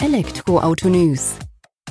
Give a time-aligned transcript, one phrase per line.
[0.00, 1.34] Elektroauto News.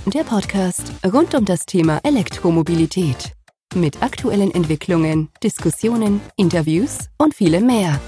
[0.06, 3.34] Der Podcast rund um das Thema Elektromobilität.
[3.76, 8.00] Mit aktuellen Entwicklungen, Diskussionen, Interviews und vielem mehr.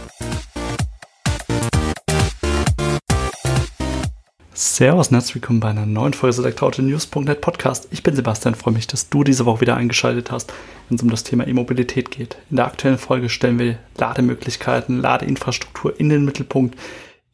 [4.54, 7.90] Servus und herzlich willkommen bei einer neuen Folge des Elektroauto-News.net Podcast.
[7.92, 10.54] Ich bin Sebastian, freue mich, dass du diese Woche wieder eingeschaltet hast,
[10.88, 12.38] wenn es um das Thema E-Mobilität geht.
[12.50, 16.78] In der aktuellen Folge stellen wir Lademöglichkeiten, Ladeinfrastruktur in den Mittelpunkt,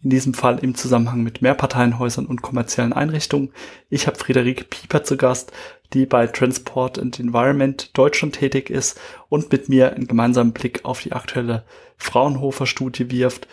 [0.05, 3.51] in diesem Fall im Zusammenhang mit Mehrparteienhäusern und kommerziellen Einrichtungen.
[3.89, 5.51] Ich habe Friederike Pieper zu Gast,
[5.93, 8.99] die bei Transport and Environment Deutschland tätig ist
[9.29, 11.63] und mit mir einen gemeinsamen Blick auf die aktuelle
[11.97, 13.47] Fraunhofer-Studie wirft,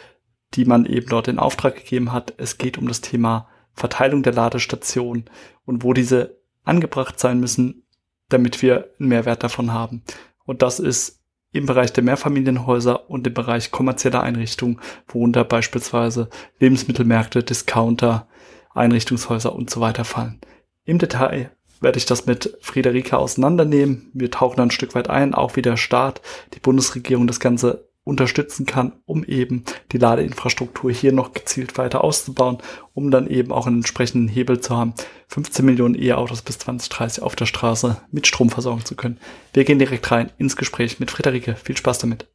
[0.52, 2.34] die man eben dort in Auftrag gegeben hat.
[2.36, 5.24] Es geht um das Thema Verteilung der Ladestationen
[5.64, 7.86] und wo diese angebracht sein müssen,
[8.28, 10.02] damit wir einen Mehrwert davon haben.
[10.44, 11.21] Und das ist
[11.52, 18.26] im Bereich der Mehrfamilienhäuser und im Bereich kommerzieller Einrichtungen, worunter beispielsweise Lebensmittelmärkte, Discounter,
[18.74, 20.40] Einrichtungshäuser und so weiter fallen.
[20.84, 24.10] Im Detail werde ich das mit Friederike auseinandernehmen.
[24.14, 26.22] Wir tauchen ein Stück weit ein, auch wie der Staat,
[26.54, 32.58] die Bundesregierung das Ganze unterstützen kann, um eben die Ladeinfrastruktur hier noch gezielt weiter auszubauen,
[32.94, 34.94] um dann eben auch einen entsprechenden Hebel zu haben,
[35.28, 39.18] 15 Millionen E-Autos bis 2030 auf der Straße mit Strom versorgen zu können.
[39.52, 41.54] Wir gehen direkt rein ins Gespräch mit Friederike.
[41.54, 42.26] Viel Spaß damit.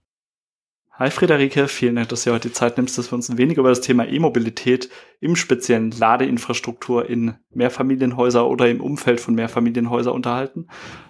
[1.00, 3.60] Hi Friederike, vielen Dank, dass du heute die Zeit nimmst, dass wir uns ein wenig
[3.60, 10.66] über das Thema E-Mobilität im speziellen Ladeinfrastruktur in Mehrfamilienhäuser oder im Umfeld von Mehrfamilienhäuser unterhalten.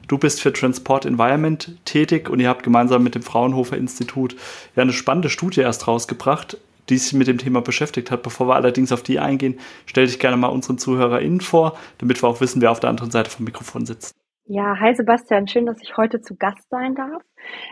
[0.10, 4.36] Du bist für Transport Environment tätig und ihr habt gemeinsam mit dem Fraunhofer Institut
[4.76, 6.58] ja eine spannende Studie erst rausgebracht,
[6.90, 8.24] die sich mit dem Thema beschäftigt hat.
[8.24, 12.28] Bevor wir allerdings auf die eingehen, stell dich gerne mal unseren ZuhörerInnen vor, damit wir
[12.28, 14.14] auch wissen, wer auf der anderen Seite vom Mikrofon sitzt.
[14.50, 17.22] Ja, hi Sebastian, schön, dass ich heute zu Gast sein darf.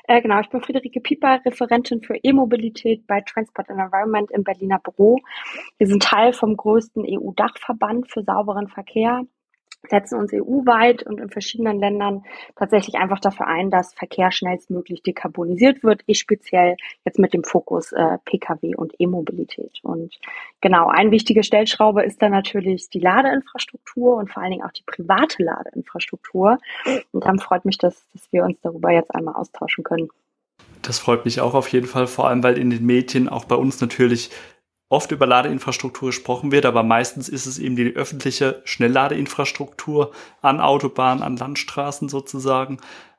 [0.08, 4.80] Äh, genau, ich bin Friederike Pieper, Referentin für E-Mobilität bei Transport and Environment im Berliner
[4.80, 5.20] Büro.
[5.78, 9.22] Wir sind Teil vom größten EU-Dachverband für sauberen Verkehr
[9.90, 12.24] setzen uns EU-weit und in verschiedenen Ländern
[12.56, 17.92] tatsächlich einfach dafür ein, dass Verkehr schnellstmöglich dekarbonisiert wird, ich speziell jetzt mit dem Fokus
[17.92, 19.80] äh, Pkw und E-Mobilität.
[19.84, 20.20] Und
[20.62, 24.84] genau, eine wichtige Stellschraube ist dann natürlich die Ladeinfrastruktur und vor allen Dingen auch die
[24.86, 26.58] private Ladeinfrastruktur.
[27.12, 30.10] Und dann freut mich, dass, dass wir uns darüber jetzt einmal austauschen können.
[30.82, 33.56] Das freut mich auch auf jeden Fall, vor allem weil in den Medien auch bei
[33.56, 34.30] uns natürlich
[34.90, 41.24] oft über Ladeinfrastruktur gesprochen wird, aber meistens ist es eben die öffentliche Schnellladeinfrastruktur an Autobahnen,
[41.24, 42.78] an Landstraßen sozusagen.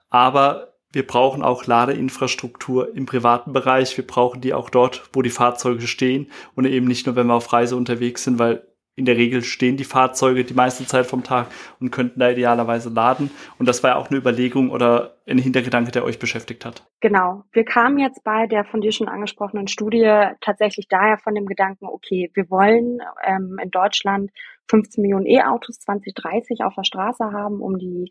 [0.08, 3.96] Aber wir brauchen auch Ladeinfrastruktur im privaten Bereich.
[3.96, 7.34] Wir brauchen die auch dort, wo die Fahrzeuge stehen und eben nicht nur, wenn wir
[7.34, 8.66] auf Reise unterwegs sind, weil
[8.96, 11.48] in der Regel stehen die Fahrzeuge die meiste Zeit vom Tag
[11.80, 13.30] und könnten da idealerweise laden.
[13.58, 16.82] Und das war ja auch eine Überlegung oder ein Hintergedanke, der euch beschäftigt hat.
[17.00, 17.44] Genau.
[17.52, 21.84] Wir kamen jetzt bei der von dir schon angesprochenen Studie tatsächlich daher von dem Gedanken,
[21.86, 24.30] okay, wir wollen ähm, in Deutschland
[24.70, 28.10] 15 Millionen E-Autos 2030 auf der Straße haben, um die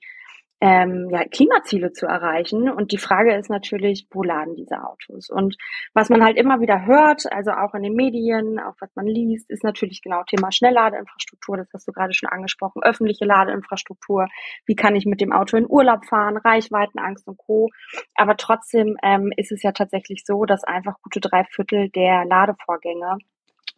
[0.62, 2.70] ähm, ja, Klimaziele zu erreichen.
[2.70, 5.30] Und die Frage ist natürlich, wo laden diese Autos?
[5.30, 5.58] Und
[5.94, 9.50] was man halt immer wieder hört, also auch in den Medien, auch was man liest,
[9.50, 11.58] ist natürlich genau Thema Schnellladeinfrastruktur.
[11.58, 12.84] Das hast du gerade schon angesprochen.
[12.84, 14.28] Öffentliche Ladeinfrastruktur.
[14.66, 16.38] Wie kann ich mit dem Auto in Urlaub fahren?
[16.38, 17.70] Reichweitenangst und Co.
[18.16, 23.18] Aber trotzdem ähm, ist es ja tatsächlich so, dass einfach gute drei Viertel der Ladevorgänge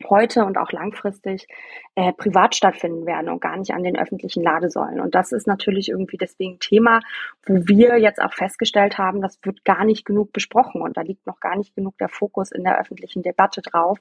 [0.06, 1.47] heute und auch langfristig
[1.96, 5.00] äh, privat stattfinden werden und gar nicht an den öffentlichen Ladesäulen.
[5.00, 7.00] Und das ist natürlich irgendwie deswegen Thema,
[7.46, 11.25] wo wir jetzt auch festgestellt haben, das wird gar nicht genug besprochen und da liegt
[11.25, 13.97] noch gar nicht genug der Fokus in der öffentlichen Debatte drauf,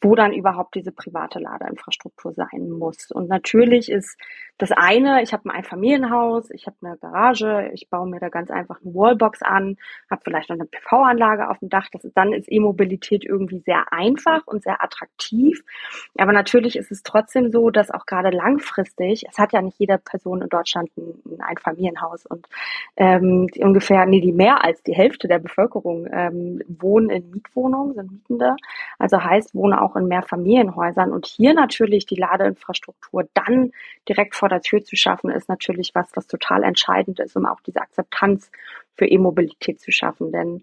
[0.00, 3.10] wo dann überhaupt diese private Ladeinfrastruktur sein muss.
[3.10, 4.18] Und natürlich ist
[4.56, 8.50] das eine, ich habe ein Einfamilienhaus, ich habe eine Garage, ich baue mir da ganz
[8.50, 9.76] einfach eine Wallbox an,
[10.10, 11.88] habe vielleicht noch eine PV-Anlage auf dem Dach.
[11.92, 15.33] Das dann ist E-Mobilität irgendwie sehr einfach und sehr attraktiv.
[16.18, 19.98] Aber natürlich ist es trotzdem so, dass auch gerade langfristig, es hat ja nicht jede
[19.98, 22.46] Person in Deutschland ein Einfamilienhaus und
[22.96, 28.12] ähm, ungefähr, nee, die mehr als die Hälfte der Bevölkerung ähm, wohnen in Mietwohnungen, sind
[28.12, 28.56] Mietende.
[28.98, 31.12] Also heißt, wohnen auch in Mehrfamilienhäusern.
[31.12, 33.72] Und hier natürlich die Ladeinfrastruktur dann
[34.08, 37.60] direkt vor der Tür zu schaffen, ist natürlich was, was total entscheidend ist, um auch
[37.60, 38.50] diese Akzeptanz
[38.94, 40.32] für E-Mobilität zu schaffen.
[40.32, 40.62] Denn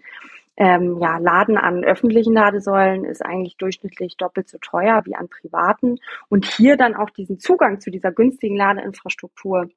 [0.57, 5.97] ähm, ja, Laden an öffentlichen Ladesäulen ist eigentlich durchschnittlich doppelt so teuer wie an privaten.
[6.29, 9.69] Und hier dann auch diesen Zugang zu dieser günstigen Ladeinfrastruktur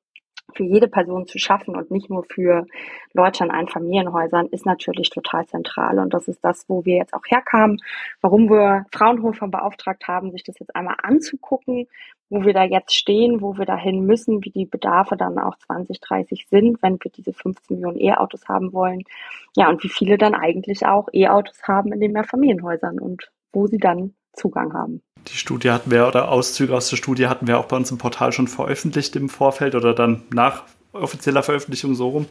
[0.54, 2.66] für jede Person zu schaffen und nicht nur für
[3.12, 5.98] Leute in Einfamilienhäusern ist natürlich total zentral.
[5.98, 7.80] Und das ist das, wo wir jetzt auch herkamen,
[8.20, 11.86] warum wir Fraunhofer beauftragt haben, sich das jetzt einmal anzugucken,
[12.30, 16.46] wo wir da jetzt stehen, wo wir dahin müssen, wie die Bedarfe dann auch 2030
[16.48, 19.04] sind, wenn wir diese 15 Millionen E-Autos haben wollen.
[19.56, 23.78] Ja, und wie viele dann eigentlich auch E-Autos haben in den Mehrfamilienhäusern und wo sie
[23.78, 25.02] dann Zugang haben.
[25.28, 27.98] Die Studie hatten wir oder Auszüge aus der Studie hatten wir auch bei uns im
[27.98, 32.26] Portal schon veröffentlicht im Vorfeld oder dann nach offizieller Veröffentlichung so rum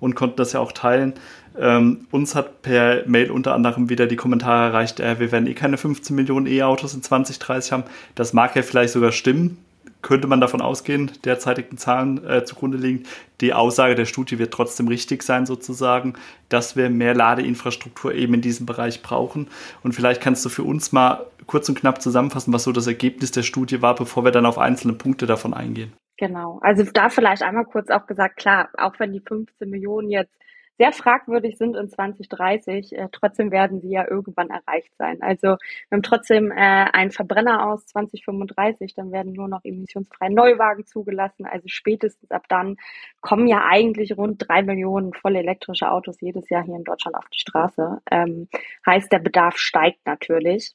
[0.00, 1.14] und konnten das ja auch teilen.
[1.58, 5.54] Ähm, uns hat per Mail unter anderem wieder die Kommentare erreicht, äh, wir werden eh
[5.54, 7.84] keine 15 Millionen E-Autos in 2030 haben.
[8.14, 9.58] Das mag ja vielleicht sogar stimmen,
[10.02, 13.04] könnte man davon ausgehen, derzeitigen Zahlen äh, zugrunde liegen.
[13.40, 16.14] Die Aussage der Studie wird trotzdem richtig sein, sozusagen,
[16.48, 19.48] dass wir mehr Ladeinfrastruktur eben in diesem Bereich brauchen.
[19.82, 23.30] Und vielleicht kannst du für uns mal kurz und knapp zusammenfassen, was so das Ergebnis
[23.30, 25.92] der Studie war, bevor wir dann auf einzelne Punkte davon eingehen.
[26.18, 26.58] Genau.
[26.62, 30.32] Also da vielleicht einmal kurz auch gesagt, klar, auch wenn die 15 Millionen jetzt
[30.78, 35.18] sehr fragwürdig sind in 2030, äh, trotzdem werden sie ja irgendwann erreicht sein.
[35.20, 35.58] Also wir
[35.92, 41.46] haben trotzdem äh, einen Verbrenner aus 2035, dann werden nur noch emissionsfreie Neuwagen zugelassen.
[41.46, 42.76] Also spätestens ab dann
[43.20, 47.28] kommen ja eigentlich rund drei Millionen voll elektrische Autos jedes Jahr hier in Deutschland auf
[47.28, 48.00] die Straße.
[48.10, 48.48] Ähm,
[48.86, 50.74] heißt, der Bedarf steigt natürlich.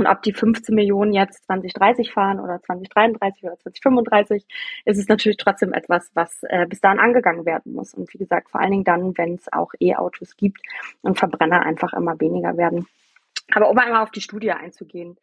[0.00, 4.46] Und ob die 15 Millionen jetzt 2030 fahren oder 2033 oder 2035,
[4.86, 7.92] ist es natürlich trotzdem etwas, was äh, bis dahin angegangen werden muss.
[7.92, 10.62] Und wie gesagt, vor allen Dingen dann, wenn es auch E-Autos gibt
[11.02, 12.86] und Verbrenner einfach immer weniger werden.
[13.52, 15.18] Aber um einmal auf die Studie einzugehen.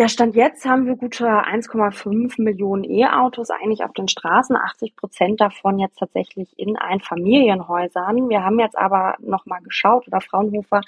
[0.00, 5.42] Ja, Stand jetzt haben wir gute 1,5 Millionen E-Autos eigentlich auf den Straßen, 80 Prozent
[5.42, 8.30] davon jetzt tatsächlich in Einfamilienhäusern.
[8.30, 10.80] Wir haben jetzt aber nochmal geschaut, oder Fraunhofer,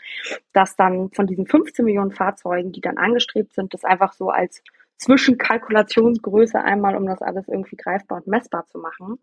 [0.55, 4.62] dass dann von diesen 15 Millionen Fahrzeugen, die dann angestrebt sind, das einfach so als
[4.97, 9.19] Zwischenkalkulationsgröße einmal, um das alles irgendwie greifbar und messbar zu machen,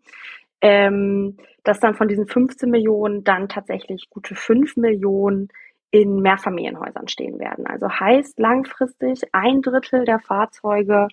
[0.60, 5.48] ähm, dass dann von diesen 15 Millionen dann tatsächlich gute 5 Millionen
[5.90, 7.66] in Mehrfamilienhäusern stehen werden.
[7.66, 11.08] Also heißt langfristig ein Drittel der Fahrzeuge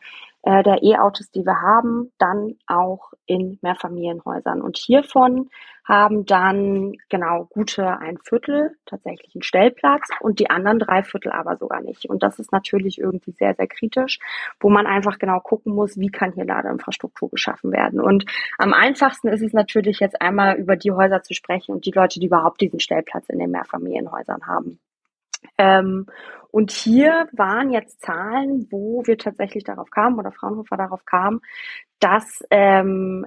[0.47, 4.61] äh, der E-Autos, die wir haben, dann auch in Mehrfamilienhäusern.
[4.61, 5.49] Und hiervon
[5.83, 11.57] haben dann genau gute ein Viertel tatsächlich einen Stellplatz und die anderen drei Viertel aber
[11.57, 12.09] sogar nicht.
[12.09, 14.19] Und das ist natürlich irgendwie sehr, sehr kritisch,
[14.61, 17.99] wo man einfach genau gucken muss, wie kann hier Ladeinfrastruktur geschaffen werden.
[17.99, 18.23] Und
[18.57, 22.21] am einfachsten ist es natürlich jetzt einmal über die Häuser zu sprechen und die Leute,
[22.21, 24.79] die überhaupt diesen Stellplatz in den Mehrfamilienhäusern haben.
[25.57, 26.07] Ähm,
[26.51, 31.41] und hier waren jetzt Zahlen, wo wir tatsächlich darauf kamen oder Fraunhofer darauf kam,
[31.99, 33.25] dass ähm,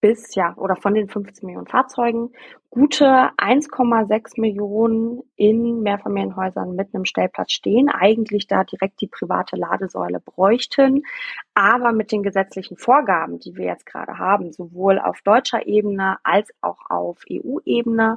[0.00, 2.30] bis ja oder von den 15 Millionen Fahrzeugen
[2.70, 10.20] gute 1,6 Millionen in Mehrfamilienhäusern mit einem Stellplatz stehen, eigentlich da direkt die private Ladesäule
[10.20, 11.02] bräuchten,
[11.54, 16.50] aber mit den gesetzlichen Vorgaben, die wir jetzt gerade haben, sowohl auf deutscher Ebene als
[16.60, 18.16] auch auf EU-Ebene,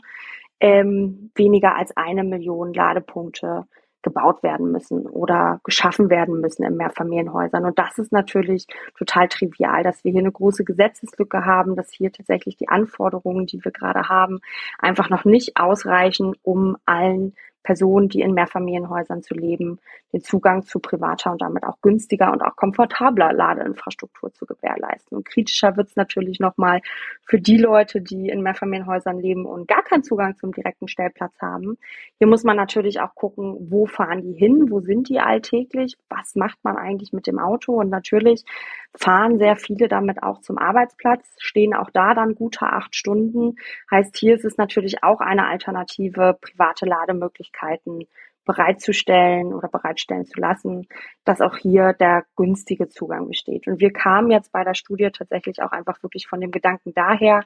[0.60, 3.66] ähm, weniger als eine Million Ladepunkte
[4.02, 7.66] gebaut werden müssen oder geschaffen werden müssen in Mehrfamilienhäusern.
[7.66, 8.66] Und das ist natürlich
[8.98, 13.64] total trivial, dass wir hier eine große Gesetzeslücke haben, dass hier tatsächlich die Anforderungen, die
[13.64, 14.40] wir gerade haben,
[14.78, 17.36] einfach noch nicht ausreichen, um allen
[17.70, 19.78] Personen, die in Mehrfamilienhäusern zu leben,
[20.12, 25.16] den Zugang zu privater und damit auch günstiger und auch komfortabler Ladeinfrastruktur zu gewährleisten.
[25.16, 26.82] Und kritischer wird es natürlich nochmal
[27.22, 31.78] für die Leute, die in Mehrfamilienhäusern leben und gar keinen Zugang zum direkten Stellplatz haben.
[32.18, 36.34] Hier muss man natürlich auch gucken, wo fahren die hin, wo sind die alltäglich, was
[36.34, 38.46] macht man eigentlich mit dem Auto und natürlich
[38.96, 43.56] fahren sehr viele damit auch zum Arbeitsplatz, stehen auch da dann gute acht Stunden.
[43.92, 48.08] Heißt, hier ist es natürlich auch eine alternative private Lademöglichkeiten
[48.46, 50.88] bereitzustellen oder bereitstellen zu lassen,
[51.24, 53.68] dass auch hier der günstige Zugang besteht.
[53.68, 57.44] Und wir kamen jetzt bei der Studie tatsächlich auch einfach wirklich von dem Gedanken daher,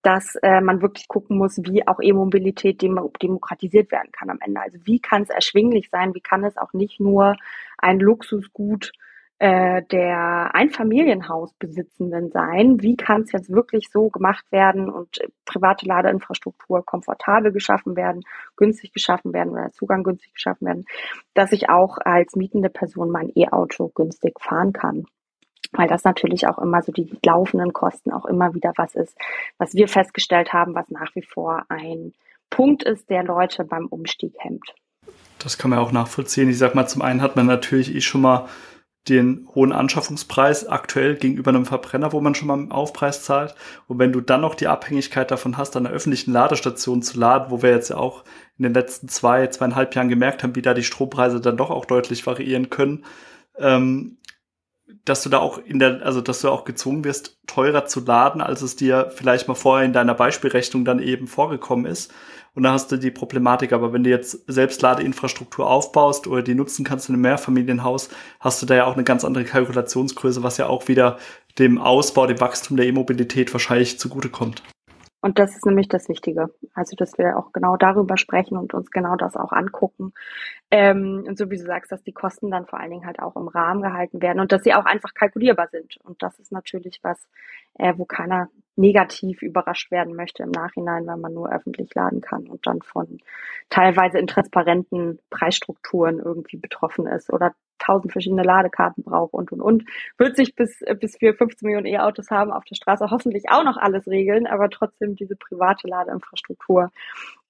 [0.00, 4.62] dass äh, man wirklich gucken muss, wie auch E-Mobilität dem demokratisiert werden kann am Ende.
[4.62, 7.36] Also wie kann es erschwinglich sein, wie kann es auch nicht nur
[7.76, 8.92] ein Luxusgut
[9.40, 12.82] äh, der Einfamilienhausbesitzenden sein.
[12.82, 18.22] Wie kann es jetzt wirklich so gemacht werden und private Ladeinfrastruktur komfortabel geschaffen werden,
[18.56, 20.84] günstig geschaffen werden oder Zugang günstig geschaffen werden,
[21.32, 25.06] dass ich auch als mietende Person mein E-Auto günstig fahren kann
[25.72, 29.16] weil das natürlich auch immer so die laufenden Kosten auch immer wieder was ist,
[29.56, 32.12] was wir festgestellt haben, was nach wie vor ein
[32.48, 34.74] Punkt ist, der Leute beim Umstieg hemmt.
[35.38, 36.50] Das kann man auch nachvollziehen.
[36.50, 38.48] Ich sag mal, zum einen hat man natürlich eh schon mal
[39.08, 43.54] den hohen Anschaffungspreis aktuell gegenüber einem Verbrenner, wo man schon mal einen Aufpreis zahlt.
[43.86, 47.50] Und wenn du dann noch die Abhängigkeit davon hast, an einer öffentlichen Ladestation zu laden,
[47.50, 48.24] wo wir jetzt ja auch
[48.58, 51.86] in den letzten zwei, zweieinhalb Jahren gemerkt haben, wie da die Strompreise dann doch auch
[51.86, 53.04] deutlich variieren können,
[53.58, 54.18] ähm,
[55.04, 58.40] dass du da auch in der, also dass du auch gezwungen wirst, teurer zu laden,
[58.40, 62.12] als es dir vielleicht mal vorher in deiner Beispielrechnung dann eben vorgekommen ist.
[62.54, 63.72] Und da hast du die Problematik.
[63.72, 68.60] Aber wenn du jetzt selbst Ladeinfrastruktur aufbaust oder die nutzen kannst in einem Mehrfamilienhaus, hast
[68.60, 71.18] du da ja auch eine ganz andere Kalkulationsgröße, was ja auch wieder
[71.58, 74.62] dem Ausbau, dem Wachstum der E-Mobilität wahrscheinlich zugutekommt.
[75.20, 76.50] Und das ist nämlich das Wichtige.
[76.74, 80.12] Also, dass wir auch genau darüber sprechen und uns genau das auch angucken.
[80.70, 83.36] Ähm, und so wie du sagst, dass die Kosten dann vor allen Dingen halt auch
[83.36, 85.98] im Rahmen gehalten werden und dass sie auch einfach kalkulierbar sind.
[86.04, 87.28] Und das ist natürlich was,
[87.74, 88.48] äh, wo keiner
[88.80, 93.18] negativ überrascht werden möchte im Nachhinein, weil man nur öffentlich laden kann und dann von
[93.68, 99.84] teilweise intransparenten Preisstrukturen irgendwie betroffen ist oder tausend verschiedene Ladekarten braucht und und und.
[100.18, 103.76] Wird sich bis, bis wir 15 Millionen E-Autos haben auf der Straße hoffentlich auch noch
[103.76, 106.90] alles regeln, aber trotzdem diese private Ladeinfrastruktur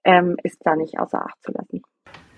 [0.05, 1.83] ähm, ist da nicht außer Acht zu lassen.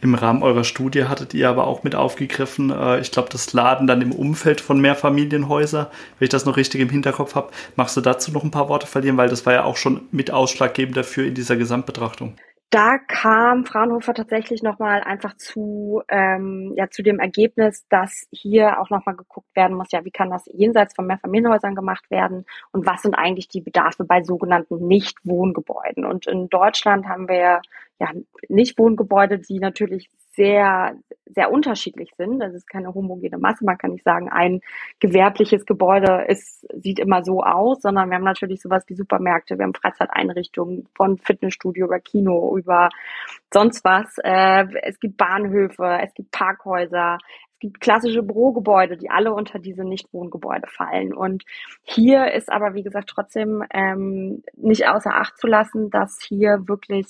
[0.02, 3.86] Im Rahmen eurer Studie hattet ihr aber auch mit aufgegriffen, äh, ich glaube, das Laden
[3.86, 5.86] dann im Umfeld von Mehrfamilienhäusern,
[6.18, 7.52] wenn ich das noch richtig im Hinterkopf habe.
[7.76, 10.32] Magst du dazu noch ein paar Worte verlieren, weil das war ja auch schon mit
[10.32, 12.34] ausschlaggebend dafür in dieser Gesamtbetrachtung
[12.72, 18.88] da kam Fraunhofer tatsächlich nochmal einfach zu, ähm, ja, zu dem Ergebnis, dass hier auch
[18.88, 23.02] nochmal geguckt werden muss, ja, wie kann das jenseits von Mehrfamilienhäusern gemacht werden und was
[23.02, 26.06] sind eigentlich die Bedarfe bei sogenannten Nichtwohngebäuden.
[26.06, 27.60] Und in Deutschland haben wir
[28.00, 28.10] ja
[28.48, 30.96] Nichtwohngebäude, die natürlich sehr,
[31.26, 32.40] sehr unterschiedlich sind.
[32.40, 33.64] Das ist keine homogene Masse.
[33.64, 34.60] Man kann nicht sagen, ein
[34.98, 39.64] gewerbliches Gebäude ist, sieht immer so aus, sondern wir haben natürlich sowas wie Supermärkte, wir
[39.64, 42.88] haben Freizeiteinrichtungen von Fitnessstudio über Kino über
[43.52, 44.16] sonst was.
[44.24, 47.18] Äh, es gibt Bahnhöfe, es gibt Parkhäuser,
[47.52, 51.12] es gibt klassische Bürogebäude, die alle unter diese Nichtwohngebäude fallen.
[51.14, 51.44] Und
[51.82, 57.06] hier ist aber, wie gesagt, trotzdem ähm, nicht außer Acht zu lassen, dass hier wirklich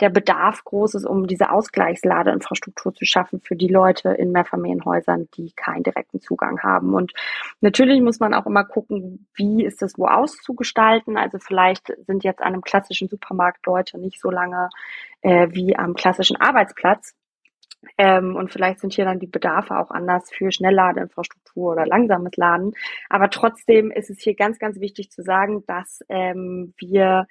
[0.00, 5.52] der Bedarf groß ist, um diese Ausgleichsladeinfrastruktur zu schaffen für die Leute in Mehrfamilienhäusern, die
[5.52, 6.94] keinen direkten Zugang haben.
[6.94, 7.12] Und
[7.60, 11.16] natürlich muss man auch immer gucken, wie ist das wo auszugestalten.
[11.16, 14.68] Also vielleicht sind jetzt an einem klassischen Supermarkt Leute nicht so lange
[15.22, 17.14] äh, wie am klassischen Arbeitsplatz.
[17.98, 22.72] Ähm, und vielleicht sind hier dann die Bedarfe auch anders für Schnellladeinfrastruktur oder langsames Laden.
[23.08, 27.26] Aber trotzdem ist es hier ganz, ganz wichtig zu sagen, dass ähm, wir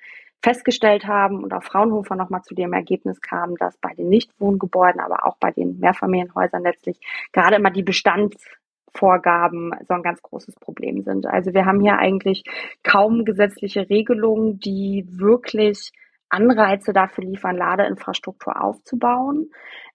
[0.46, 5.26] festgestellt haben und auch Fraunhofer nochmal zu dem Ergebnis kam, dass bei den Nichtwohngebäuden, aber
[5.26, 7.00] auch bei den Mehrfamilienhäusern letztlich
[7.34, 11.26] gerade immer die Bestandsvorgaben so ein ganz großes Problem sind.
[11.26, 12.44] Also wir haben hier eigentlich
[12.84, 15.92] kaum gesetzliche Regelungen, die wirklich
[16.30, 19.50] Anreize dafür liefern, Ladeinfrastruktur aufzubauen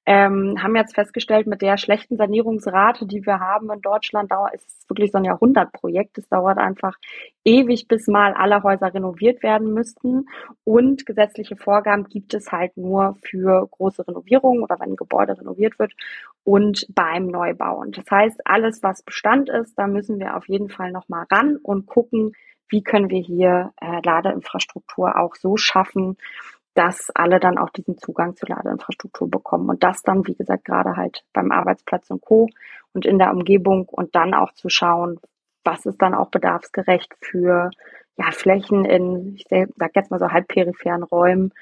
[0.06, 4.66] ähm, haben jetzt festgestellt, mit der schlechten Sanierungsrate, die wir haben in Deutschland, dauert, ist
[4.66, 6.18] es wirklich so ein Jahrhundertprojekt.
[6.18, 6.96] Es dauert einfach
[7.44, 10.26] ewig, bis mal alle Häuser renoviert werden müssten.
[10.64, 15.78] Und gesetzliche Vorgaben gibt es halt nur für große Renovierungen oder wenn ein Gebäude renoviert
[15.78, 15.92] wird
[16.44, 17.78] und beim Neubau.
[17.78, 21.56] Und das heißt, alles, was Bestand ist, da müssen wir auf jeden Fall nochmal ran
[21.56, 22.32] und gucken,
[22.70, 26.16] wie können wir hier äh, Ladeinfrastruktur auch so schaffen,
[26.74, 29.68] dass alle dann auch diesen Zugang zur Ladeinfrastruktur bekommen.
[29.68, 32.48] Und das dann, wie gesagt, gerade halt beim Arbeitsplatz und Co.
[32.92, 35.18] und in der Umgebung und dann auch zu schauen,
[35.64, 37.70] was ist dann auch bedarfsgerecht für
[38.16, 41.52] ja, Flächen in, ich sag jetzt mal so halbperipheren Räumen,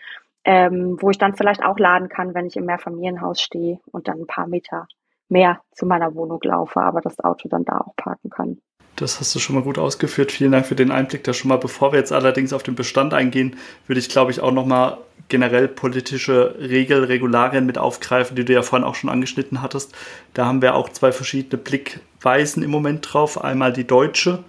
[0.45, 4.21] ähm, wo ich dann vielleicht auch laden kann, wenn ich im Mehrfamilienhaus stehe und dann
[4.21, 4.87] ein paar Meter
[5.29, 8.61] mehr zu meiner Wohnung laufe, aber das Auto dann da auch parken kann.
[8.99, 10.33] Das hast du schon mal gut ausgeführt.
[10.33, 11.57] Vielen Dank für den Einblick da schon mal.
[11.57, 14.99] Bevor wir jetzt allerdings auf den Bestand eingehen, würde ich, glaube ich, auch noch mal
[15.29, 19.95] generell politische Regel, Regularien mit aufgreifen, die du ja vorhin auch schon angeschnitten hattest.
[20.35, 23.41] Da haben wir auch zwei verschiedene Blickweisen im Moment drauf.
[23.41, 24.43] Einmal die deutsche,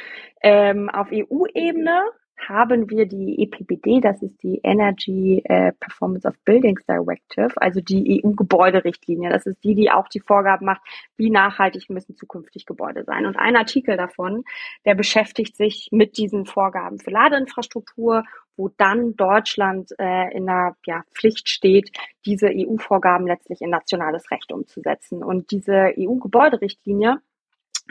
[0.43, 2.05] ähm, auf EU-Ebene
[2.37, 8.23] haben wir die EPBD, das ist die Energy äh, Performance of Buildings Directive, also die
[8.25, 9.31] EU-Gebäuderichtlinie.
[9.31, 10.83] Das ist die, die auch die Vorgaben macht,
[11.17, 13.27] wie nachhaltig müssen zukünftig Gebäude sein.
[13.27, 14.45] Und ein Artikel davon,
[14.85, 18.25] der beschäftigt sich mit diesen Vorgaben für Ladeinfrastruktur,
[18.57, 21.91] wo dann Deutschland äh, in der ja, Pflicht steht,
[22.25, 25.23] diese EU-Vorgaben letztlich in nationales Recht umzusetzen.
[25.23, 27.21] Und diese EU-Gebäuderichtlinie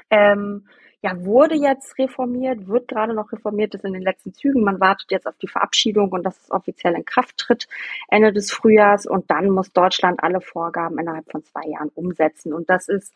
[0.09, 0.67] ähm,
[1.03, 4.63] ja, wurde jetzt reformiert, wird gerade noch reformiert, ist in den letzten Zügen.
[4.63, 7.67] Man wartet jetzt auf die Verabschiedung und dass es offiziell in Kraft tritt
[8.07, 12.53] Ende des Frühjahrs und dann muss Deutschland alle Vorgaben innerhalb von zwei Jahren umsetzen.
[12.53, 13.13] Und das ist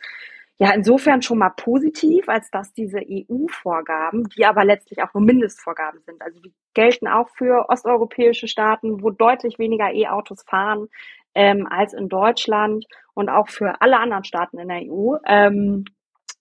[0.58, 6.02] ja insofern schon mal positiv, als dass diese EU-Vorgaben, die aber letztlich auch nur Mindestvorgaben
[6.02, 10.90] sind, also die gelten auch für osteuropäische Staaten, wo deutlich weniger E-Autos fahren
[11.36, 15.16] ähm, als in Deutschland und auch für alle anderen Staaten in der EU.
[15.26, 15.86] Ähm,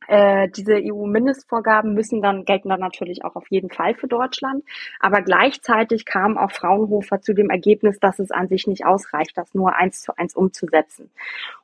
[0.08, 4.64] äh, diese EU-Mindestvorgaben müssen dann, gelten dann natürlich auch auf jeden Fall für Deutschland.
[5.00, 9.54] Aber gleichzeitig kam auch Fraunhofer zu dem Ergebnis, dass es an sich nicht ausreicht, das
[9.54, 11.10] nur eins zu eins umzusetzen.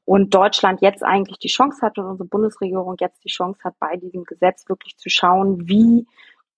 [0.04, 3.96] Und Deutschland jetzt eigentlich die Chance hat und unsere Bundesregierung jetzt die Chance hat, bei
[3.96, 6.06] diesem Gesetz wirklich zu schauen, wie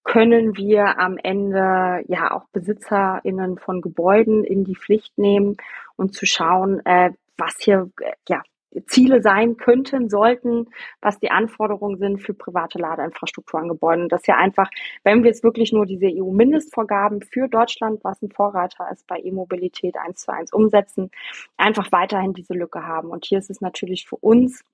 [0.04, 5.56] können wir am Ende ja auch BesitzerInnen von Gebäuden in die Pflicht nehmen
[5.96, 8.42] und zu schauen, äh, was hier äh, ja
[8.86, 10.68] Ziele sein könnten, sollten,
[11.00, 14.08] was die Anforderungen sind für private Ladeinfrastruktur an Gebäuden.
[14.08, 14.68] das ist ja einfach,
[15.02, 19.96] wenn wir jetzt wirklich nur diese EU-Mindestvorgaben für Deutschland, was ein Vorreiter ist bei E-Mobilität
[19.96, 21.10] eins zu eins umsetzen,
[21.56, 23.10] einfach weiterhin diese Lücke haben.
[23.10, 24.64] Und hier ist es natürlich für uns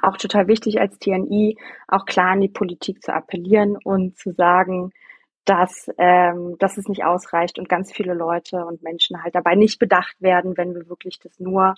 [0.00, 1.58] auch total wichtig als TNI,
[1.88, 4.92] auch klar an die Politik zu appellieren und zu sagen,
[5.44, 9.78] dass, ähm, dass es nicht ausreicht und ganz viele Leute und Menschen halt dabei nicht
[9.78, 11.74] bedacht werden, wenn wir wirklich das nur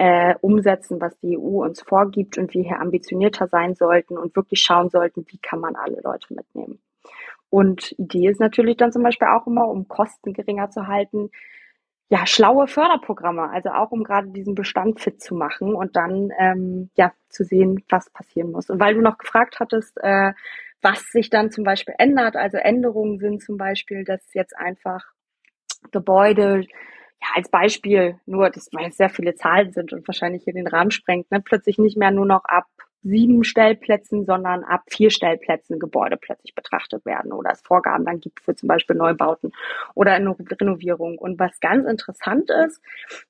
[0.00, 4.62] äh, umsetzen, was die EU uns vorgibt und wir hier ambitionierter sein sollten und wirklich
[4.62, 6.80] schauen sollten, wie kann man alle Leute mitnehmen.
[7.50, 11.28] Und Idee ist natürlich dann zum Beispiel auch immer, um Kosten geringer zu halten,
[12.08, 16.88] ja, schlaue Förderprogramme, also auch um gerade diesen Bestand fit zu machen und dann ähm,
[16.96, 18.70] ja zu sehen, was passieren muss.
[18.70, 20.32] Und weil du noch gefragt hattest, äh,
[20.80, 25.04] was sich dann zum Beispiel ändert, also Änderungen sind zum Beispiel, dass jetzt einfach
[25.92, 26.64] Gebäude
[27.22, 30.66] ja, als Beispiel nur, das weil es sehr viele Zahlen sind und wahrscheinlich hier den
[30.66, 32.66] Rahmen sprengt, ne, plötzlich nicht mehr nur noch ab
[33.02, 38.40] sieben Stellplätzen, sondern ab vier Stellplätzen Gebäude plötzlich betrachtet werden oder es Vorgaben dann gibt
[38.40, 39.52] für zum Beispiel Neubauten
[39.94, 41.16] oder Renovierung.
[41.18, 42.82] Und was ganz interessant ist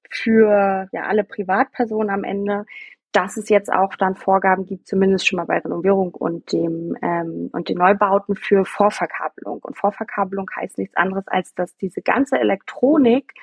[0.09, 2.67] für ja alle Privatpersonen am Ende,
[3.13, 7.51] dass es jetzt auch dann Vorgaben gibt, zumindest schon mal bei Renovierung und dem ähm,
[7.53, 9.61] und den Neubauten für Vorverkabelung.
[9.63, 13.35] Und Vorverkabelung heißt nichts anderes als, dass diese ganze Elektronik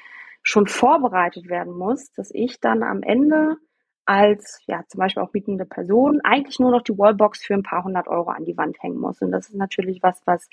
[0.47, 3.57] schon vorbereitet werden muss, dass ich dann am Ende
[4.05, 7.83] als ja zum Beispiel auch mietende Person eigentlich nur noch die Wallbox für ein paar
[7.83, 9.21] hundert Euro an die Wand hängen muss.
[9.21, 10.47] Und das ist natürlich was, was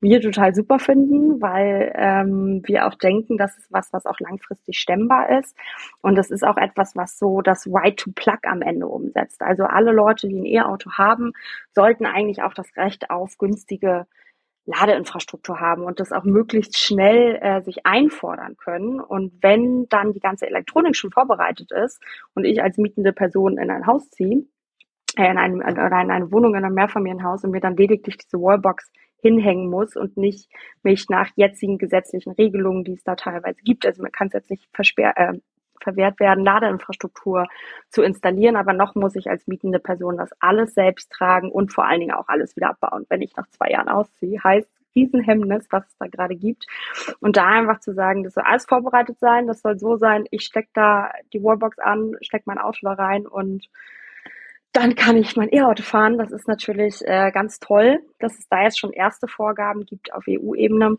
[0.00, 4.78] wir total super finden, weil ähm, wir auch denken, das ist was, was auch langfristig
[4.78, 5.56] stemmbar ist.
[6.02, 9.40] Und das ist auch etwas, was so das Right to Plug am Ende umsetzt.
[9.40, 11.32] Also alle Leute, die ein E-Auto haben,
[11.74, 14.06] sollten eigentlich auch das Recht auf günstige
[14.68, 19.00] Ladeinfrastruktur haben und das auch möglichst schnell äh, sich einfordern können.
[19.00, 22.02] Und wenn dann die ganze Elektronik schon vorbereitet ist
[22.34, 24.44] und ich als mietende Person in ein Haus ziehe,
[25.16, 28.38] äh, in, ein, oder in eine Wohnung in einem Mehrfamilienhaus und mir dann lediglich diese
[28.38, 30.50] Wallbox hinhängen muss und nicht
[30.82, 34.50] mich nach jetzigen gesetzlichen Regelungen, die es da teilweise gibt, also man kann es jetzt
[34.50, 35.32] nicht äh,
[35.82, 37.46] verwehrt werden, Ladeinfrastruktur
[37.88, 38.56] zu installieren.
[38.56, 42.14] Aber noch muss ich als mietende Person das alles selbst tragen und vor allen Dingen
[42.14, 43.06] auch alles wieder abbauen.
[43.08, 46.66] Wenn ich nach zwei Jahren ausziehe, heißt Riesenhemmnis, was es da gerade gibt.
[47.20, 50.42] Und da einfach zu sagen, das soll alles vorbereitet sein, das soll so sein, ich
[50.44, 53.68] stecke da die Wallbox an, stecke mein Auto da rein und
[54.72, 56.18] dann kann ich mein E-Auto fahren.
[56.18, 60.24] Das ist natürlich äh, ganz toll, dass es da jetzt schon erste Vorgaben gibt auf
[60.28, 60.98] EU-Ebene.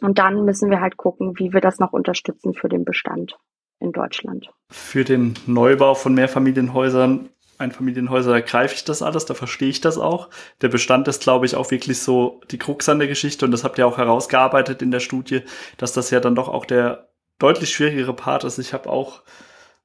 [0.00, 3.36] Und dann müssen wir halt gucken, wie wir das noch unterstützen für den Bestand
[3.80, 4.50] in Deutschland.
[4.70, 9.98] Für den Neubau von Mehrfamilienhäusern, Einfamilienhäuser, da greife ich das alles, da verstehe ich das
[9.98, 10.28] auch.
[10.60, 13.64] Der Bestand ist, glaube ich, auch wirklich so die Krux an der Geschichte und das
[13.64, 15.42] habt ihr auch herausgearbeitet in der Studie,
[15.76, 18.58] dass das ja dann doch auch der deutlich schwierigere Part ist.
[18.58, 19.22] Ich habe auch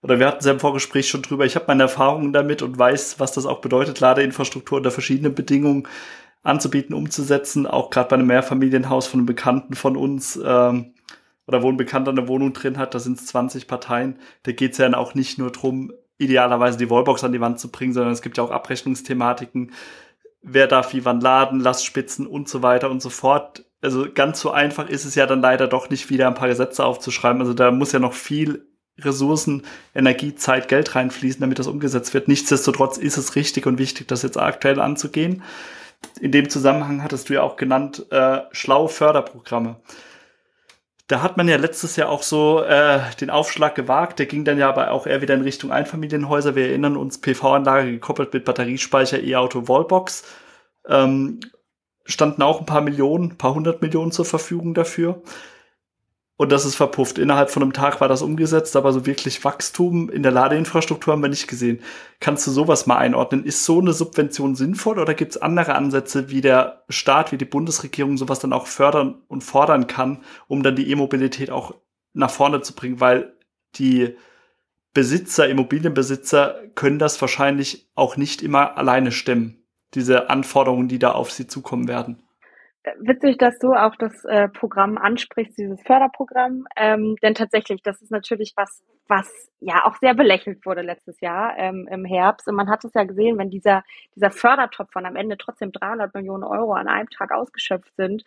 [0.04, 2.78] oder wir hatten es ja im Vorgespräch schon drüber, ich habe meine Erfahrungen damit und
[2.78, 5.88] weiß, was das auch bedeutet, Ladeinfrastruktur unter verschiedenen Bedingungen
[6.44, 10.94] anzubieten, umzusetzen, auch gerade bei einem Mehrfamilienhaus von einem Bekannten von uns, ähm,
[11.48, 14.20] oder wo ein Bekannter eine Wohnung drin hat, da sind es 20 Parteien.
[14.44, 17.60] Da geht es ja dann auch nicht nur drum, idealerweise die Wallbox an die Wand
[17.60, 19.72] zu bringen, sondern es gibt ja auch Abrechnungsthematiken.
[20.42, 23.66] Wer darf wie wann laden, Lastspitzen und so weiter und so fort.
[23.82, 26.86] Also ganz so einfach ist es ja dann leider doch nicht wieder ein paar Gesetze
[26.86, 27.42] aufzuschreiben.
[27.42, 28.66] Also da muss ja noch viel
[29.00, 29.64] Ressourcen,
[29.96, 32.28] Energie, Zeit, Geld reinfließen, damit das umgesetzt wird.
[32.28, 35.44] Nichtsdestotrotz ist es richtig und wichtig, das jetzt aktuell anzugehen.
[36.20, 39.78] In dem Zusammenhang hattest du ja auch genannt, äh, schlaue Förderprogramme.
[41.08, 44.20] Da hat man ja letztes Jahr auch so äh, den Aufschlag gewagt.
[44.20, 46.56] Der ging dann ja aber auch eher wieder in Richtung Einfamilienhäuser.
[46.56, 50.24] Wir erinnern uns, PV-Anlage gekoppelt mit Batteriespeicher, E-Auto, Wallbox.
[50.88, 51.42] Ähm,
[52.06, 55.22] standen auch ein paar Millionen, ein paar hundert Millionen zur Verfügung dafür.
[56.36, 57.20] Und das ist verpufft.
[57.20, 61.22] Innerhalb von einem Tag war das umgesetzt, aber so wirklich Wachstum in der Ladeinfrastruktur haben
[61.22, 61.80] wir nicht gesehen.
[62.20, 63.46] Kannst du sowas mal einordnen?
[63.46, 67.46] Ist so eine Subvention sinnvoll oder gibt es andere Ansätze, wie der Staat, wie die
[67.46, 71.76] Bundesregierung sowas dann auch fördern und fordern kann, um dann die E-Mobilität auch
[72.14, 73.00] nach vorne zu bringen?
[73.00, 73.38] Weil
[73.76, 74.16] die
[74.94, 81.32] Besitzer, Immobilienbesitzer können das wahrscheinlich auch nicht immer alleine stemmen, diese Anforderungen, die da auf
[81.32, 82.24] sie zukommen werden.
[83.00, 88.12] Witzig, dass du auch das äh, Programm ansprichst, dieses Förderprogramm, ähm, denn tatsächlich, das ist
[88.12, 92.48] natürlich was, was ja auch sehr belächelt wurde letztes Jahr ähm, im Herbst.
[92.50, 93.84] Und man hat es ja gesehen, wenn dieser,
[94.16, 98.26] dieser Fördertopf von am Ende trotzdem 300 Millionen Euro an einem Tag ausgeschöpft sind,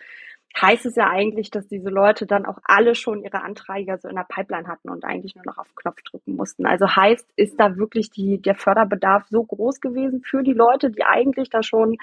[0.61, 4.17] heißt es ja eigentlich, dass diese Leute dann auch alle schon ihre Anträge so in
[4.17, 6.67] der Pipeline hatten und eigentlich nur noch auf den Knopf drücken mussten.
[6.67, 11.05] Also heißt, ist da wirklich die, der Förderbedarf so groß gewesen für die Leute, die
[11.05, 11.99] eigentlich da schon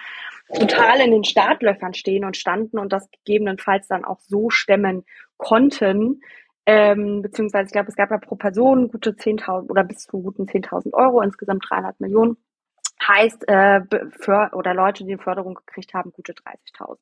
[0.54, 5.04] total in den Startlöchern stehen und standen und das gegebenenfalls dann auch so stemmen
[5.38, 6.22] konnten,
[6.66, 10.44] ähm, beziehungsweise ich glaube, es gab ja pro Person gute 10.000 oder bis zu guten
[10.44, 12.38] 10.000 Euro, insgesamt 300 Millionen.
[13.06, 16.98] Heißt, äh, für, oder Leute, die eine Förderung gekriegt haben, gute 30.000.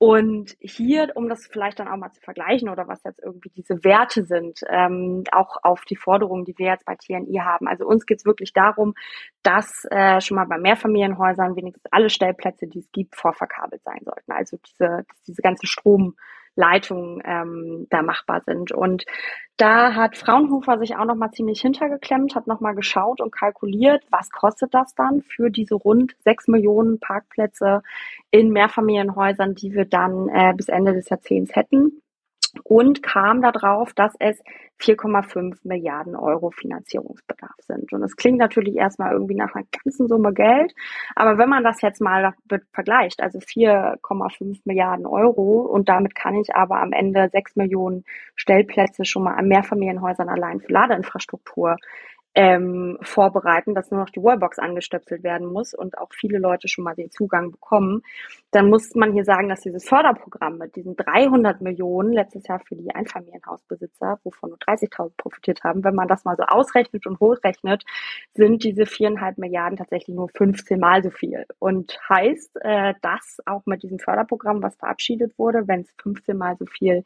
[0.00, 3.82] Und hier, um das vielleicht dann auch mal zu vergleichen oder was jetzt irgendwie diese
[3.82, 7.66] Werte sind, ähm, auch auf die Forderungen, die wir jetzt bei TNI haben.
[7.66, 8.94] Also uns geht es wirklich darum,
[9.42, 14.30] dass äh, schon mal bei Mehrfamilienhäusern wenigstens alle Stellplätze, die es gibt, vorverkabelt sein sollten.
[14.30, 16.14] Also diese, diese ganze Strom,
[16.58, 18.72] Leitungen ähm, da machbar sind.
[18.72, 19.04] Und
[19.56, 24.74] da hat Fraunhofer sich auch nochmal ziemlich hintergeklemmt, hat nochmal geschaut und kalkuliert, was kostet
[24.74, 27.82] das dann für diese rund sechs Millionen Parkplätze
[28.30, 32.02] in Mehrfamilienhäusern, die wir dann äh, bis Ende des Jahrzehnts hätten
[32.64, 34.42] und kam darauf, dass es
[34.80, 37.92] 4,5 Milliarden Euro Finanzierungsbedarf sind.
[37.92, 40.72] Und das klingt natürlich erstmal irgendwie nach einer ganzen Summe Geld.
[41.16, 42.34] Aber wenn man das jetzt mal
[42.72, 48.04] vergleicht, also 4,5 Milliarden Euro und damit kann ich aber am Ende 6 Millionen
[48.36, 51.76] Stellplätze schon mal an Mehrfamilienhäusern allein für Ladeinfrastruktur
[52.34, 56.84] ähm, vorbereiten, dass nur noch die Wallbox angestöpselt werden muss und auch viele Leute schon
[56.84, 58.02] mal den Zugang bekommen,
[58.50, 62.76] dann muss man hier sagen, dass dieses Förderprogramm mit diesen 300 Millionen letztes Jahr für
[62.76, 67.84] die Einfamilienhausbesitzer, wovon nur 30.000 profitiert haben, wenn man das mal so ausrechnet und hochrechnet,
[68.32, 71.44] sind diese viereinhalb Milliarden tatsächlich nur 15 Mal so viel.
[71.58, 76.56] Und heißt, äh, dass auch mit diesem Förderprogramm, was verabschiedet wurde, wenn es 15 Mal
[76.56, 77.04] so viel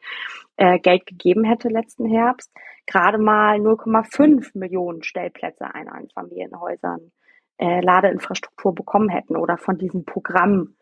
[0.55, 2.51] äh, Geld gegeben hätte letzten Herbst,
[2.85, 7.11] gerade mal 0,5 Millionen Stellplätze in Einfamilienhäusern
[7.57, 10.75] äh, Ladeinfrastruktur bekommen hätten oder von diesem Programm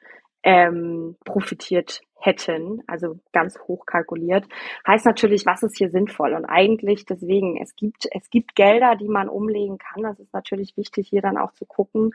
[0.44, 4.46] ähm, profitiert hätten, also ganz hoch kalkuliert,
[4.88, 6.34] heißt natürlich, was ist hier sinnvoll?
[6.34, 10.04] Und eigentlich deswegen, es gibt, es gibt Gelder, die man umlegen kann.
[10.04, 12.12] Das ist natürlich wichtig, hier dann auch zu gucken,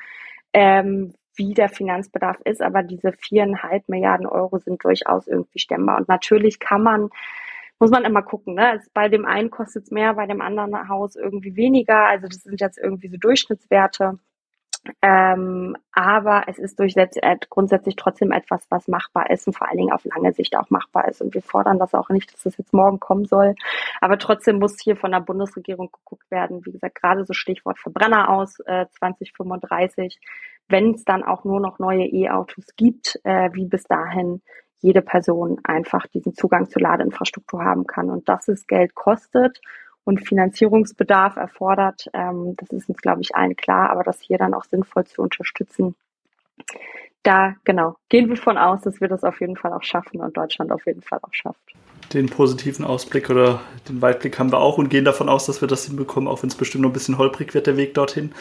[0.52, 5.98] ähm, wie der Finanzbedarf ist, aber diese viereinhalb Milliarden Euro sind durchaus irgendwie stemmbar.
[5.98, 7.10] Und natürlich kann man
[7.78, 8.54] muss man immer gucken.
[8.54, 8.80] Ne?
[8.94, 12.06] bei dem einen kostet es mehr, bei dem anderen Haus irgendwie weniger.
[12.06, 14.18] Also das sind jetzt irgendwie so Durchschnittswerte.
[15.02, 19.78] Ähm, aber es ist durchsetzt, äh, grundsätzlich trotzdem etwas, was machbar ist und vor allen
[19.78, 21.22] Dingen auf lange Sicht auch machbar ist.
[21.22, 23.54] Und wir fordern das auch nicht, dass das jetzt morgen kommen soll.
[24.00, 28.30] Aber trotzdem muss hier von der Bundesregierung geguckt werden, wie gesagt, gerade so Stichwort Verbrenner
[28.30, 30.18] aus äh, 2035,
[30.68, 34.42] wenn es dann auch nur noch neue E-Autos gibt, äh, wie bis dahin
[34.80, 38.10] jede Person einfach diesen Zugang zur Ladeinfrastruktur haben kann.
[38.10, 39.60] Und dass es Geld kostet
[40.06, 44.54] und Finanzierungsbedarf erfordert, ähm, das ist uns, glaube ich, allen klar, aber das hier dann
[44.54, 45.96] auch sinnvoll zu unterstützen.
[47.24, 50.36] Da, genau, gehen wir von aus, dass wir das auf jeden Fall auch schaffen und
[50.36, 51.58] Deutschland auf jeden Fall auch schafft.
[52.12, 55.66] Den positiven Ausblick oder den Weitblick haben wir auch und gehen davon aus, dass wir
[55.66, 58.32] das hinbekommen, auch wenn es bestimmt noch ein bisschen holprig wird, der Weg dorthin.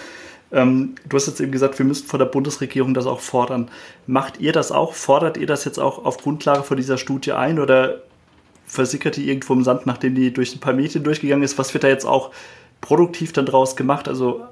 [0.52, 3.72] Ähm, du hast jetzt eben gesagt, wir müssten von der Bundesregierung das auch fordern.
[4.06, 4.94] Macht ihr das auch?
[4.94, 8.04] Fordert ihr das jetzt auch auf Grundlage von dieser Studie ein oder
[8.76, 11.58] versickert die irgendwo im Sand, nachdem die durch ein paar Medien durchgegangen ist?
[11.58, 12.32] Was wird da jetzt auch
[12.82, 14.08] produktiv dann draus gemacht?
[14.08, 14.46] Also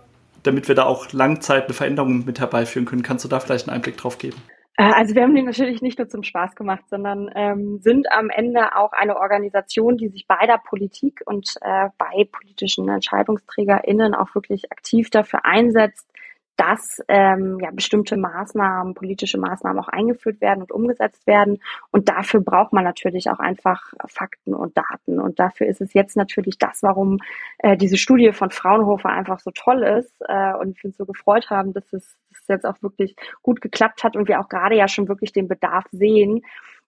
[0.43, 3.03] damit wir da auch Langzeit eine Veränderung mit herbeiführen können.
[3.03, 4.37] Kannst du da vielleicht einen Einblick drauf geben?
[4.77, 8.29] Äh, also wir haben die natürlich nicht nur zum Spaß gemacht, sondern ähm, sind am
[8.29, 14.33] Ende auch eine Organisation, die sich bei der Politik und äh, bei politischen EntscheidungsträgerInnen auch
[14.35, 16.07] wirklich aktiv dafür einsetzt,
[16.55, 21.59] dass ähm, ja, bestimmte Maßnahmen, politische Maßnahmen auch eingeführt werden und umgesetzt werden.
[21.91, 25.19] Und dafür braucht man natürlich auch einfach Fakten und Daten.
[25.19, 27.19] Und dafür ist es jetzt natürlich das, warum
[27.59, 31.49] äh, diese Studie von Fraunhofer einfach so toll ist äh, und wir uns so gefreut
[31.49, 34.75] haben, dass es, dass es jetzt auch wirklich gut geklappt hat und wir auch gerade
[34.75, 36.43] ja schon wirklich den Bedarf sehen,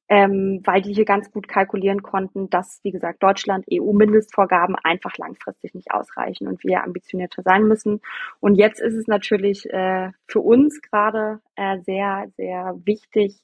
[0.07, 5.73] ähm, weil die hier ganz gut kalkulieren konnten, dass, wie gesagt, Deutschland EU-Mindestvorgaben einfach langfristig
[5.73, 8.01] nicht ausreichen und wir ambitionierter sein müssen.
[8.39, 13.41] Und jetzt ist es natürlich äh, für uns gerade äh, sehr, sehr wichtig,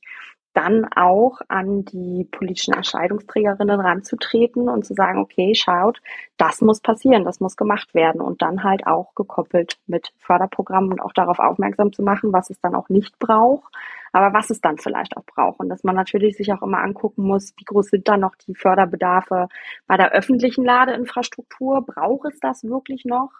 [0.53, 6.01] dann auch an die politischen Entscheidungsträgerinnen ranzutreten und zu sagen, okay, schaut,
[6.37, 10.99] das muss passieren, das muss gemacht werden und dann halt auch gekoppelt mit Förderprogrammen und
[10.99, 13.73] auch darauf aufmerksam zu machen, was es dann auch nicht braucht,
[14.11, 15.59] aber was es dann vielleicht auch braucht.
[15.59, 18.55] Und dass man natürlich sich auch immer angucken muss, wie groß sind da noch die
[18.55, 19.47] Förderbedarfe
[19.87, 21.85] bei der öffentlichen Ladeinfrastruktur?
[21.85, 23.31] Braucht es das wirklich noch?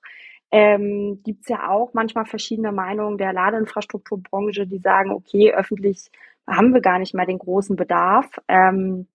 [0.54, 6.12] Ähm, Gibt es ja auch manchmal verschiedene Meinungen der Ladeinfrastrukturbranche, die sagen, okay, öffentlich
[6.48, 8.28] haben wir gar nicht mehr den großen Bedarf.
[8.48, 9.08] Ähm,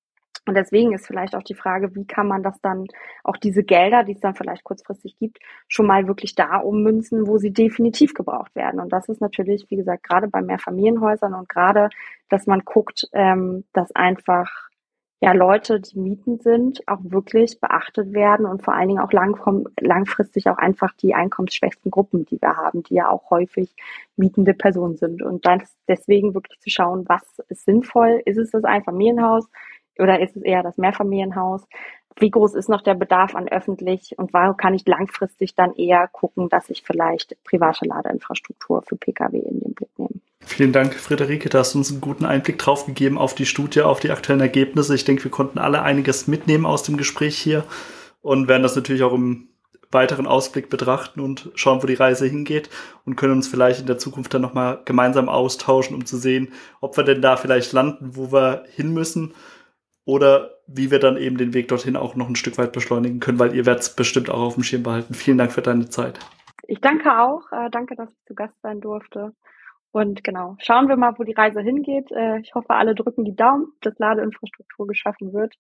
[0.47, 2.87] und deswegen ist vielleicht auch die Frage, wie kann man das dann,
[3.25, 7.39] auch diese Gelder, die es dann vielleicht kurzfristig gibt, schon mal wirklich da ummünzen, wo
[7.39, 8.81] sie definitiv gebraucht werden.
[8.81, 11.89] Und das ist natürlich, wie gesagt, gerade bei Mehrfamilienhäusern und gerade,
[12.29, 14.66] dass man guckt, ähm, dass einfach
[15.21, 19.37] ja Leute, die mieten sind, auch wirklich beachtet werden und vor allen Dingen auch lang,
[19.81, 23.75] langfristig auch einfach die einkommensschwächsten Gruppen, die wir haben, die ja auch häufig
[24.17, 25.23] mietende Personen sind.
[25.23, 28.21] Und dann deswegen wirklich zu schauen, was ist sinnvoll?
[28.25, 29.49] Ist es das Einfamilienhaus?
[29.99, 31.67] oder ist es eher das Mehrfamilienhaus?
[32.19, 36.09] Wie groß ist noch der Bedarf an öffentlich und warum kann ich langfristig dann eher
[36.09, 40.21] gucken, dass ich vielleicht private Ladeinfrastruktur für Pkw in den Blick nehme?
[40.41, 41.51] Vielen Dank, Friederike.
[41.51, 44.95] Da hast uns einen guten Einblick drauf gegeben auf die Studie, auf die aktuellen Ergebnisse.
[44.95, 47.65] Ich denke, wir konnten alle einiges mitnehmen aus dem Gespräch hier
[48.23, 49.49] und werden das natürlich auch im
[49.91, 52.71] weiteren Ausblick betrachten und schauen, wo die Reise hingeht
[53.05, 56.97] und können uns vielleicht in der Zukunft dann nochmal gemeinsam austauschen, um zu sehen, ob
[56.97, 59.35] wir denn da vielleicht landen, wo wir hin müssen
[60.07, 63.39] oder wie wir dann eben den Weg dorthin auch noch ein Stück weit beschleunigen können,
[63.39, 65.13] weil ihr werdet es bestimmt auch auf dem Schirm behalten.
[65.13, 66.19] Vielen Dank für deine Zeit.
[66.69, 67.43] Ich danke auch.
[67.53, 69.33] Äh, danke, dass ich zu Gast sein durfte.
[69.91, 72.11] Und genau, schauen wir mal, wo die Reise hingeht.
[72.13, 75.55] Äh, ich hoffe, alle drücken die Daumen, dass Ladeinfrastruktur geschaffen wird.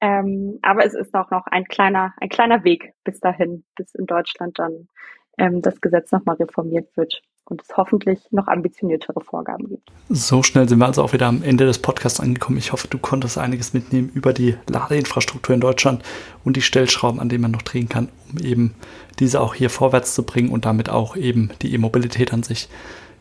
[0.00, 4.06] Ähm, aber es ist auch noch ein kleiner, ein kleiner Weg bis dahin, bis in
[4.06, 4.88] Deutschland dann
[5.36, 9.90] ähm, das Gesetz nochmal reformiert wird und es hoffentlich noch ambitioniertere Vorgaben gibt.
[10.08, 12.58] So schnell sind wir also auch wieder am Ende des Podcasts angekommen.
[12.58, 16.02] Ich hoffe, du konntest einiges mitnehmen über die Ladeinfrastruktur in Deutschland
[16.44, 18.74] und die Stellschrauben, an denen man noch drehen kann, um eben
[19.18, 22.68] diese auch hier vorwärts zu bringen und damit auch eben die E-Mobilität an sich.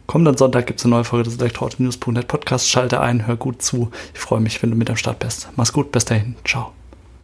[0.10, 2.68] Kommenden Sonntag gibt es eine neue Folge des Elektroauto-News.net Podcasts.
[2.68, 3.92] Schalte ein, hör gut zu.
[4.14, 5.50] Ich freue mich, wenn du mit am Start bist.
[5.56, 6.36] Mach's gut, bis dahin.
[6.44, 6.79] Ciao.